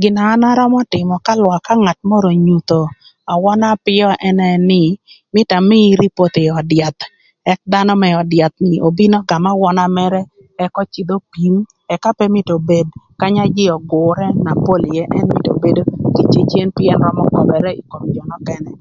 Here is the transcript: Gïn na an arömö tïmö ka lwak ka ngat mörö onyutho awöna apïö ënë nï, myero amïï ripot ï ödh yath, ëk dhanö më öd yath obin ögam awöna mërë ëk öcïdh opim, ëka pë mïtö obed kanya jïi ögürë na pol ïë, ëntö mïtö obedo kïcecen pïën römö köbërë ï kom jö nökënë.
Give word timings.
Gïn 0.00 0.14
na 0.16 0.22
an 0.34 0.42
arömö 0.50 0.80
tïmö 0.92 1.14
ka 1.26 1.32
lwak 1.40 1.62
ka 1.66 1.74
ngat 1.82 1.98
mörö 2.10 2.28
onyutho 2.34 2.80
awöna 3.32 3.66
apïö 3.74 4.08
ënë 4.28 4.52
nï, 4.70 4.82
myero 5.32 5.54
amïï 5.60 5.96
ripot 6.00 6.34
ï 6.42 6.52
ödh 6.58 6.72
yath, 6.80 7.02
ëk 7.52 7.60
dhanö 7.72 7.92
më 8.02 8.08
öd 8.20 8.30
yath 8.40 8.58
obin 8.88 9.12
ögam 9.18 9.44
awöna 9.52 9.84
mërë 9.98 10.20
ëk 10.64 10.72
öcïdh 10.82 11.14
opim, 11.18 11.54
ëka 11.94 12.10
pë 12.18 12.24
mïtö 12.34 12.52
obed 12.60 12.86
kanya 13.20 13.44
jïi 13.54 13.70
ögürë 13.76 14.26
na 14.44 14.52
pol 14.64 14.82
ïë, 14.94 15.04
ëntö 15.18 15.32
mïtö 15.36 15.50
obedo 15.56 15.82
kïcecen 16.14 16.68
pïën 16.76 16.98
römö 17.04 17.22
köbërë 17.34 17.70
ï 17.80 17.86
kom 17.90 18.02
jö 18.14 18.22
nökënë. 18.30 18.68